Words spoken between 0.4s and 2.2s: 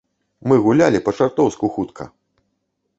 Мы гулялі па-чартоўску хутка.